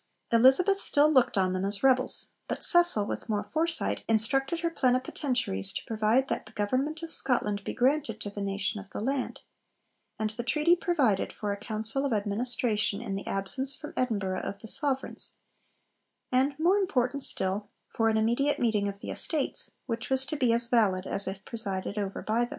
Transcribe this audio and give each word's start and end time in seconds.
Elizabeth 0.31 0.79
still 0.79 1.11
looked 1.11 1.37
on 1.37 1.53
them 1.53 1.63
as 1.63 1.83
rebels; 1.83 2.31
but 2.47 2.63
Cecil, 2.63 3.05
with 3.05 3.29
more 3.29 3.43
foresight, 3.43 4.03
instructed 4.09 4.61
her 4.61 4.71
plenipotentiaries 4.71 5.71
to 5.73 5.85
provide 5.85 6.27
'that 6.27 6.47
the 6.47 6.53
government 6.53 7.03
of 7.03 7.11
Scotland 7.11 7.63
be 7.63 7.75
granted 7.75 8.19
to 8.21 8.31
the 8.31 8.41
nation 8.41 8.79
of 8.79 8.89
the 8.89 8.99
land'; 8.99 9.41
and 10.17 10.31
the 10.31 10.43
treaty 10.43 10.75
provided 10.75 11.31
for 11.31 11.51
a 11.51 11.55
Council 11.55 12.03
of 12.03 12.13
Administration 12.13 12.99
in 12.99 13.15
the 13.15 13.27
absence 13.27 13.75
from 13.75 13.93
Edinburgh 13.95 14.41
of 14.41 14.57
the 14.61 14.67
Sovereigns, 14.67 15.35
and 16.31 16.57
more 16.57 16.77
important 16.79 17.23
still 17.23 17.69
for 17.87 18.09
an 18.09 18.17
immediate 18.17 18.57
meeting 18.57 18.87
of 18.87 19.01
the 19.01 19.11
Estates, 19.11 19.69
which 19.85 20.09
was 20.09 20.25
to 20.25 20.35
be 20.35 20.51
as 20.51 20.65
valid 20.65 21.05
as 21.05 21.27
if 21.27 21.45
presided 21.45 21.99
over 21.99 22.23
by 22.23 22.39
them. 22.45 22.49